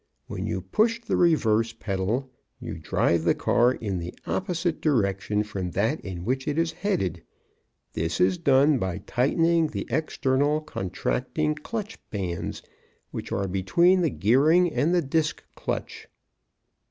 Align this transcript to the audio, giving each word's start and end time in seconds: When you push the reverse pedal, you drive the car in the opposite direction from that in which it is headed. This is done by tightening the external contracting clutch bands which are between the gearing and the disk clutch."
When 0.25 0.47
you 0.47 0.61
push 0.61 0.99
the 0.99 1.15
reverse 1.15 1.73
pedal, 1.73 2.31
you 2.59 2.79
drive 2.79 3.23
the 3.23 3.35
car 3.35 3.73
in 3.73 3.99
the 3.99 4.15
opposite 4.25 4.81
direction 4.81 5.43
from 5.43 5.69
that 5.73 5.99
in 6.01 6.25
which 6.25 6.47
it 6.47 6.57
is 6.57 6.71
headed. 6.71 7.21
This 7.93 8.19
is 8.19 8.39
done 8.39 8.79
by 8.79 9.03
tightening 9.05 9.67
the 9.67 9.85
external 9.91 10.59
contracting 10.61 11.53
clutch 11.53 11.99
bands 12.09 12.63
which 13.11 13.31
are 13.31 13.47
between 13.47 14.01
the 14.01 14.09
gearing 14.09 14.73
and 14.73 14.91
the 14.95 15.03
disk 15.03 15.43
clutch." 15.53 16.07